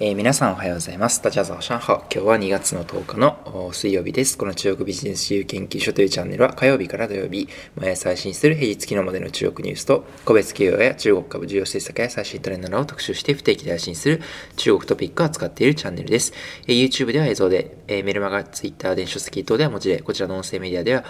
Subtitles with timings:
[0.00, 1.20] えー、皆さんおはようございます。
[1.20, 2.04] 大家早上好。
[2.08, 4.38] 今日は2月の10日の水曜日です。
[4.38, 14.22] この中国ビジネス自由研究所というチャンネルは火曜日から土曜日、毎朝配信する平日昨日までの中国ニュースと、個別企業や中国株、重要政策や最新トレンドなどを特集して不定期で配信する
[14.54, 16.32] 中国トピックを扱っているチャンネルです。
[16.68, 21.04] えー、YouTube では映像で、えー、メルマガ、Twitter、電子書籍等では文字で、こちらの音声メディアでは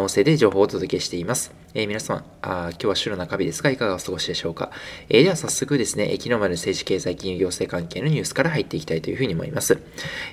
[0.00, 1.52] 音声で情報をお届けしています。
[1.74, 4.70] え、皆様あ、今日は週の中日ですが、いかがお過ごしでしょうか。
[5.08, 9.78] え、では早速ですね、昨日までの政治経済金融行政関係のニュースから入っていきたいというふうに思います。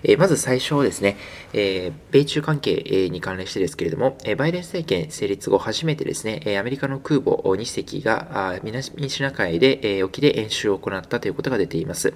[0.03, 1.17] え、まず最初ですね、
[1.53, 12.13] え米中関係に関連してですけれども、バイデン政権成立後初めてですね、アメリカの空母2隻が南シナ海で、沖で演習を行ったということが出ています。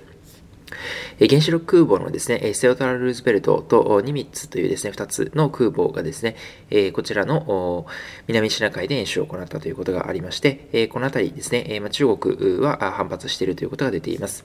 [1.19, 6.35] 原子力空母のですね、セオトラ・ルーズベルトとニミッツというですね、2つの空母がですね、
[6.93, 7.85] こちらの
[8.27, 14.43] 南シナ海で演習を行ったということがありまして、このあたりですね、中国は反発しているということが出ています。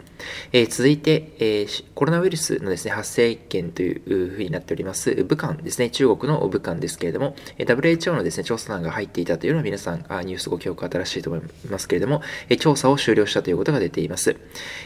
[0.68, 12.22] 続いて、コロナウイルスのですね、発生源というふうになっております、武漢ですね、中国の武漢ですけれども、WHO のですね、調査団が入っていたというのは皆さん、ニュースご記憶新しいと思いますけれども、
[12.58, 14.36] 調査を終了したということが出ています。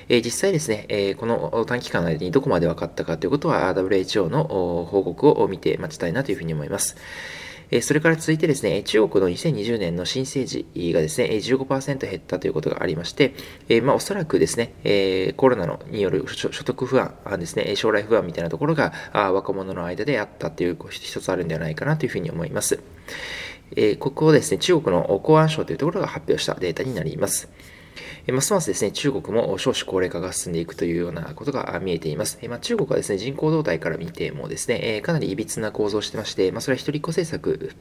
[0.09, 6.97] 実際ですね、この短期間の間にどこまで分かったかということは WHO の報告を見て待ちたいなというふうに思います。
[7.83, 13.35] それから続いてですね、中国の2020年の新生児がですね、15%減ったということがありまして、
[13.83, 22.81] まあ、おそらくですね、コロナのによる所得不安ですね、将来不安みたいなところが若者の間であったという一つあるんではないかなというふうに思います。
[23.99, 27.51] ここをですね、中国の公安省というところが発表したデータになります。
[28.33, 32.39] ますますですね、中国も少子高齢化が進んでいくというようなことが見えています。
[32.49, 37.75] まあ、中国はですね、人口動態から見てもですね、かなりいびつな構造をしてまして、まあ、それは一人っ子政策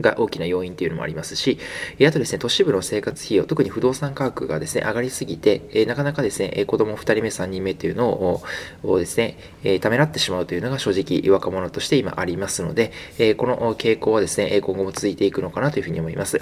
[0.00, 1.58] が大きな要因というのもありますし、
[2.06, 8.42] あとですね、都市部の生活費用、特に不動産価格がですね、上がりすぎて、えなかなかですね、子供2人目、3人目というのを
[8.82, 16.40] をですね、えためらってしまうというのが正直若者として今ありますので、えこの傾向はですね、今後も続いていくのかなというふうに思います。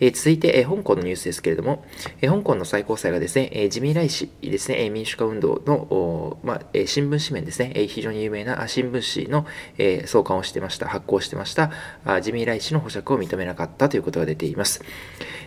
[0.00, 1.84] え続いて、え香港のニュースですけれども、
[2.22, 9.46] え香港の最高裁がですね、え自民来氏ですね、民主化運動の、まあ、新聞紙面ですね、非常に有名な新聞紙の、
[9.76, 11.70] え創刊をしてました、発行してました、
[12.16, 14.82] 自民来氏の保釈を認めなかったということが出ています。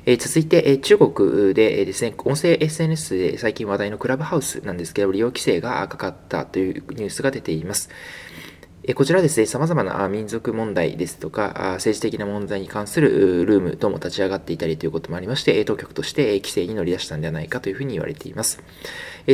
[0.06, 7.90] え続いて、え中国で、えですね、音声 SNS で最近話題のクラブハウスなんですけど、利用規制がかかったというニュースが出ています。
[8.96, 18.62] こちらですね、様々な民族問題ですとか、政治的な問題に関するルーム等も立ち上がっていたりということもありまして、当局として規制に乗り出したんではないかというふうに言われています。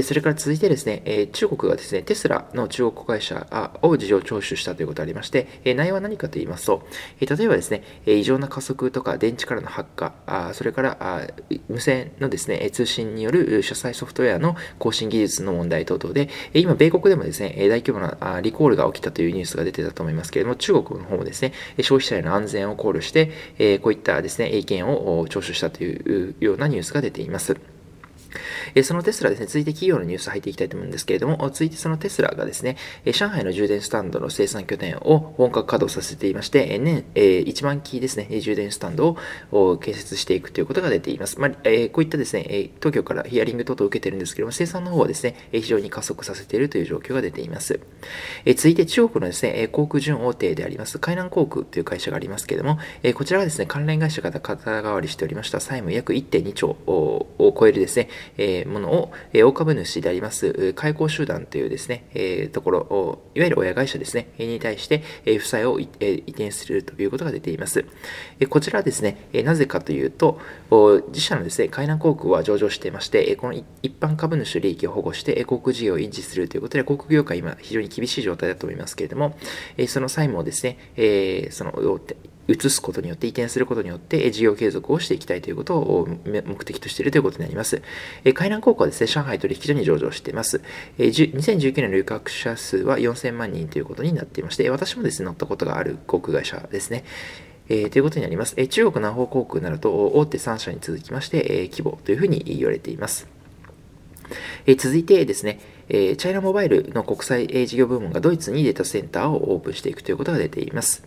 [0.04, 6.88] それから続いてですね、中国がですね、テスラの中国会社を事情聴取したということがありまして、内容は何かと言いますと、
[7.20, 10.14] 例えばですね、異常な加速とか電池からの発火、
[10.54, 11.28] それから
[11.70, 27.58] 無線のですね、通信による車載ソフトウェアの更新技術の問題等々で、今、米国でもですね、大規模なリコールが起きたというニュースが出てたと思いますけれども、中国の方もですね、消費者への安全を考慮して、こういったですね、意見を聴取したというようなニュースが出ています。
[28.76, 39.18] えそのテスラですね、続いて企業のニュース入っていきたいと思うんですけれども、続いてそのテスラがですね、上海の充電スタンドの生産拠点を本格稼働させていまして、年、1万機ですね、充電スタンド
[39.52, 41.40] を建設していくということが出ています。
[41.40, 47.80] まあ、えこういったですね、当局からヒアリング等々を受けてるんですけども、生産の方はですね、非常に加速させているという状況が出ています。
[48.46, 65.90] え続いて中国のですね、航空準大手であります、海南航空という会社がありますけれども、えこちらはですね、関連会社が肩代わりしておりました債務約1.2兆を超えるですね、えものを、え大株主であります、開口集団というですね、えところ、いわゆる親会社ですね、に対して、え負債を、移
[66.28, 67.86] 転するということが出ています。
[68.40, 70.40] えこちらはですね、えなぜかというと、
[71.10, 79.38] 自社のですね、海南航空は上場していまして、この一般株主利益を保護して、航空事業を維持するということで、航空業界今非常に厳しい状態だと思いますけれども、
[79.88, 80.78] その債務をですね、
[81.52, 82.00] その
[82.54, 87.82] 移すことによって、移転することによって、事業継続をしていきたいということを目的としているということになります。
[88.34, 90.62] 海南航空はですね、上海取引所に上場しています。
[90.98, 97.04] 2019年の旅客者数は4000万人ということになっていまして、私もですね、乗ったことがある航空会社ですね。
[97.70, 98.56] えー、ということになります。
[98.58, 103.28] え、中国南方航空なると大手3社に続きまして、えー、規模というふうに言われています。
[104.66, 111.04] え続いてですね、えチャイナモバイルの国際事業部門がドイツにデータセンターをオープンしていくということが出ています。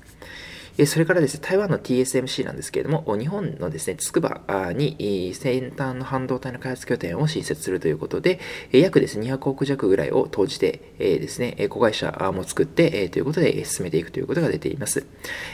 [0.86, 4.40] それからですね、台湾の TSMC なんですけれども、日本のですね、つくば
[4.74, 8.40] に先端の半導体の開発拠点を新設するということで、
[8.72, 15.04] 約ですね、200億弱ぐらいを投じてですね、子会社も作ってということで進めていくということが出ています。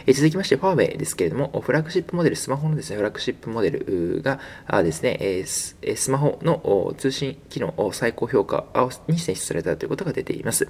[0.07, 4.41] 続きまして、ファーウェイですけれども、フラッグシップモデル、スマホのですね、フラッグシップモデルが
[4.83, 8.67] ですね、スマホの通信機能を最高評価
[9.09, 10.69] に選出されたということが出ています。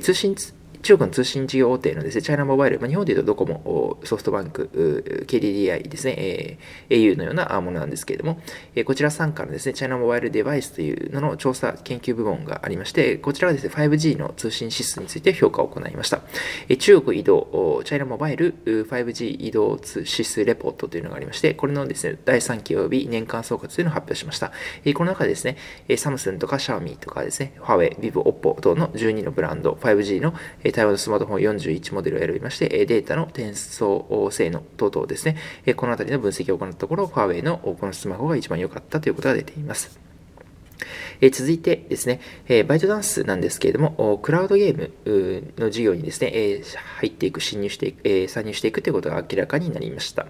[0.00, 0.36] 通信
[0.82, 8.40] 中国の通信事業大手のですね、チャイナモバイル、まあ、日本でいうとドコモ、ソフトバンク、KDDI ですね、えー、au のようなものなんですけれども、
[8.74, 16.20] えこちら傘下のですね、チャイナモバイルデバイスというのの調査研究部門がありまして、こちらがですね、5G の通信指数について評価を行いました。
[16.68, 24.50] え中国移動、チャイナモバイル 5G 移動指数レポートというのがありまして、これのですね、第3期及び年間総括というのを発表しました。
[24.84, 25.56] えこの中でですね、
[25.96, 30.34] サムスンとかシャオミーとかですね、ファーウェイ、ビブ、オッポ等の12のブランド、5G の
[30.72, 35.36] 対応のスマートフォン41モデルを選びまして、データの転送性能等々ですね、
[35.76, 40.11] このあたりの分析を行ったところ、ファーウェイのこのスマホが一番良かったということが出ています。
[41.20, 46.62] え続いてですね、えバイトダンスなんですけれども、クラウドゲームの事業にですね、え
[46.98, 50.26] 入っていく、侵入していく、え参入していくということが明らかになりました。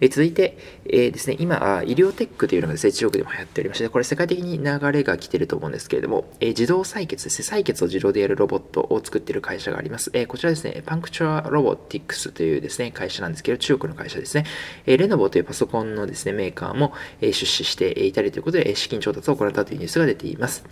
[0.00, 10.10] え続いて、えですね、今、医療テックというのがですね、中国でも流行っておりまして、これ世界的に流れが来ていると思うんですけれども、え自動採血ですね、採血を自動でやるロボットを作っている会社があります。
[10.14, 14.44] えこちらですね、パンクチュアロボティクスというですね、会社なんですけど、中国の会社ですね、
[14.86, 20.64] えレノボというパソコンのですね、メーカーも、え出資していたりということで、資金調達を行ったというニュースが出ています。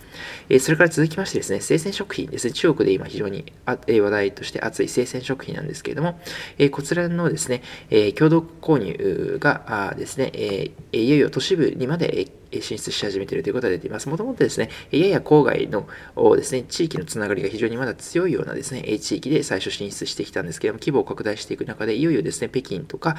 [0.49, 6.21] えそれから続きましてですね、生鮮食品ですね、中国で今非常に話題として熱い生鮮食品なんですけれども、
[6.59, 12.29] えこちらのですね、え共同購入がですね、えいよいよ都市部にまで
[12.61, 14.09] 進出し始めているということが出ています。
[14.09, 15.89] もともとですね、やや郊外の
[16.37, 23.17] ですね、地域のつながりが非常にまだ強いようなですね、地域で最初進出してきたんですけども、規模を拡大していく中で、いよいよですね、北京とか、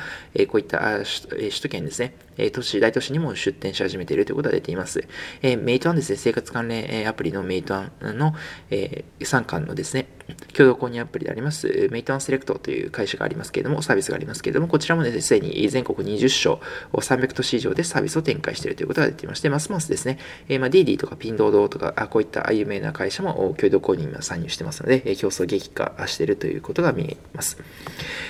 [0.47, 0.99] こういった
[1.29, 2.15] 首都圏ですね、
[2.51, 5.03] 都市、大都市にも出店し始めているということが出ています。
[5.41, 8.33] メイトワンですね、生活関連アプリのメイトワンの
[9.23, 10.07] 参観のですね、
[10.55, 16.61] 共同購入アプリであります、メイトワンセレクトという会社がありますけれども、サービスがありますけれども、こちらもですね、すでに全国20所、
[16.93, 27.57] 300都市以上でサービスを展開しているということが出ていまして、ますますですね、えー、まあ、ディーディとかピンドードとか、あこういった有名な会社も共同購入に参入してますので、競争激化しているということが見えます。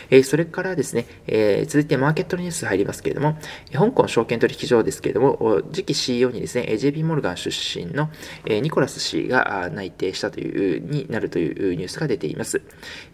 [0.10, 3.38] えー、それからですね、えー、続いてマーケットのニュース入りますけれども、
[3.72, 8.10] 香港証券取引所ですけれども、次期 CEO にですね、JP モルガン出身の
[8.46, 12.62] ニコラス氏が内定したという、になるというニュースが出ています。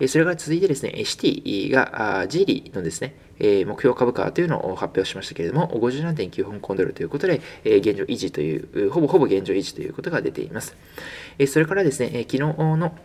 [0.07, 10.75] それが続いてですね、シティがジリーのですね、目標株価というのを発表しましたけれども、57.9香港ドルということで、現状維持という、ほぼほぼ現状維持ということが出ています。
[11.47, 12.95] それからですね、昨日の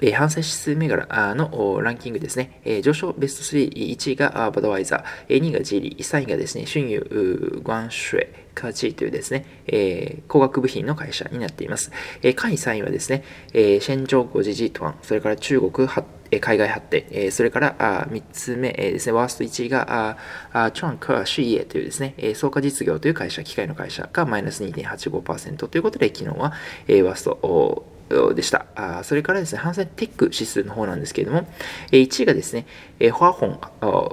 [0.00, 11.92] え反省指数銘柄のランキングですね、え上昇ベスト3、1位がバドワイザー、2位がジーリー、3位がですね、春遊グアンシュエ、カチーというですね、えー、工学部品の会社になっています。
[12.22, 16.06] えー、下位3位はですね、えー、シェンジョーゴジジトワン、それから中国発
[16.38, 20.16] 海外発展、えそれからあ3つ目、えですね、ワースト1位が
[20.52, 26.52] あチョンクアシーエというですね、え創価実業という会社、機械の会社がマイナス2.85%ということで、昨日は、
[26.86, 27.84] えワースト
[28.34, 28.66] でした。
[28.74, 31.46] あそれからですね、ハンセンテック指数の方なんですけれども、
[31.92, 32.66] 1位がですね、
[33.12, 33.60] ホアホン、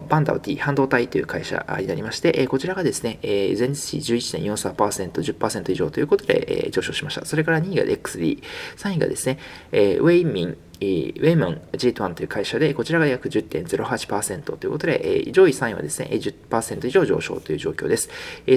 [0.07, 7.25] バンダウティ半導体という会社になりまして、こちらがですね、前日比11.43%、10%以上ということで上昇しました。
[7.25, 8.43] それから2位が XD、
[8.77, 9.39] 3位がですね、
[9.71, 18.09] ウェイミン、ウェイモン G1 という会社で、こちらが約10.08%ということで、上位3位はですね、10%以上上昇という状況です。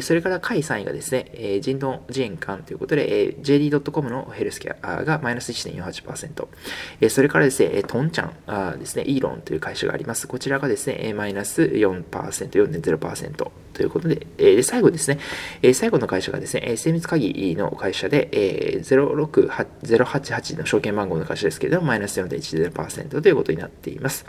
[0.02, 7.08] それから下位3位がですね、人道自演館ということで、JD.com のヘルスケアがマイナス1.48%。
[7.08, 10.26] それからですね、トンチャンですね、イーロンという会社があります。
[10.28, 15.18] こちらがですね、マイナス4%、4.0%ということで、で最後ですね、
[15.62, 24.26] え最後の会社がですね、精密鍵の会社で、068の証券番号の会社ですけれども、マイナスス4.10%ということになっています。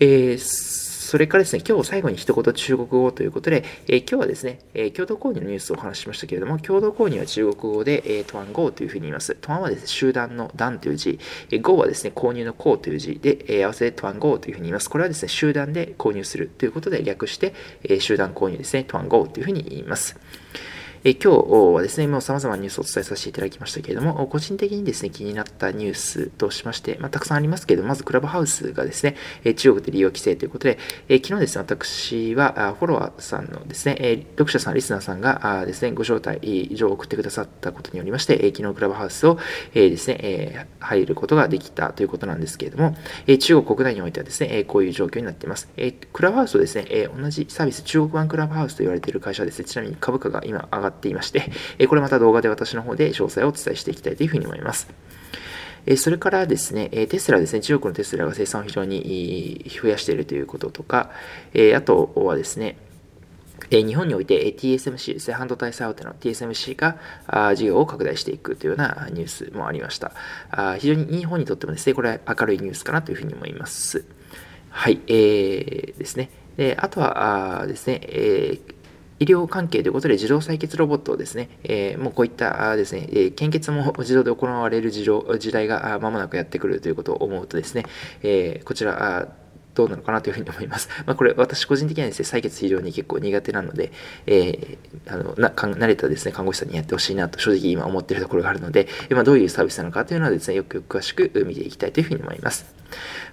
[0.00, 9.34] えーそれからですね、今日最後に一言中国語ということで、えー、今日はですね、えー、共同購入のニュースをお話ししましたけれども、共同購入は中国語で、えー、トワンゴーというふうに言います。
[9.40, 11.18] トワンはですね、集団の団という字、
[11.50, 14.90] えー、ゴーはですね、購入のコーという字で、えー、合わせてトワンゴーというふうに言います。
[14.90, 17.54] これはですね、集団で購入するということで略して、
[17.84, 20.14] え、集団購入ですね、トワンゴーというふうに言います。
[21.04, 29.14] え今日はですね、もう様々なニュースをお伝えさせていただきましたけれども、個人的にですね、気になったニュースとしまして、まあ、たくさんありますけれども、まずクラブハウスがですね、
[29.44, 30.78] え中国で利用規制ということで、
[31.08, 39.38] え昨日ですね、私はフォロワーさんのですね、え読者さん、リスナーさんがあですね、ご招待状を送ってくださったことによりまして、え昨日クラブハウスを、
[39.74, 42.96] えですね、え入ることができたということなんですけれども、
[43.28, 45.68] え中国国内においてはですね、えこういう状況になっています。
[45.76, 54.88] えクラブハウスをですね、え同じサービス、中国版クラブハウスと言われている会社はですね、ちなみに株価が今上がっていまして、えこれまた動画で私の方で詳細をお伝えしていきたいというふうに思います。
[55.86, 61.10] えそれからですね、えテスラですね、中国のテスラが生産を非常に増やしているということとか、
[61.54, 62.76] えあとはですね、
[63.70, 70.12] え日本において TSMC ですね、半導体最大手の TSMC が事業を拡大していくというようなニュースもありました。
[70.50, 74.04] あ非常に日本にとってもですね、これは明るいニュースかなというふうに思います。
[74.70, 76.30] はい、えー、ですね。
[76.56, 78.77] であとはあですね、えー
[79.20, 85.04] 医療関係ということで自動採血ロボットをですね、えー、もうこういったですね、え献血も 自動で行われる時
[85.52, 87.84] 代がまもなくやってくるということを思うとですね、
[88.22, 89.28] えー、こちら、
[89.78, 90.88] どうなのかなというふうに思います。
[91.06, 93.92] まあ、これ、私個人的にはですね、採血非常に結構苦手なので、
[94.26, 102.78] えー、あのな慣れたですね、看護師さんにやってほしいなと正直今思っているところがあるので、まあ、どういうサービスなのかというのはですね、よくよく詳しく見ていきたいというふうに思います。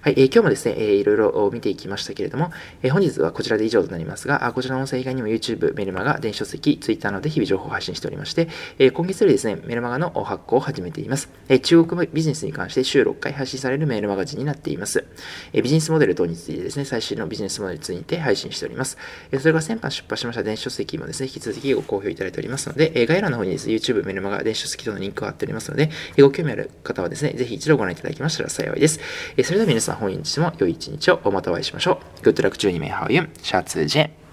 [0.02, 8.48] はい、えー、今日もですね、えー、いろいろ見ていきましたけれども、えー、本日はこちらで以上となりますが、あこちらの音声以外にも YouTube、メルマガ、電子書籍、Twitter などで日々情報を配信しておりまして、
[8.78, 11.30] えー、今月よりですね、メルマガの発行を始めています。
[11.48, 15.04] えー、中国ビジネスに関して週6回配信されるメールマガジンになっています。
[15.52, 18.96] えー、ビジネスモデル等についてですね、最新のビジネスモデルについて配信しております。
[19.30, 29.00] え、それが先般出版しました電子書籍もですね、引き続きご好評いただいておりますので、え、概要欄の方にですね、YouTube、メルマガ、電子書籍等のリンクが貼っておりますので、え、ご興味ある方はですね、ぜひ一度ご覧いただきましたら幸いです。
[29.36, 32.26] え、それでは皆さん本日も良い一日をまたお会いしましょう。
[32.26, 34.25] Good luck 12名ハオユン、シャツジェン。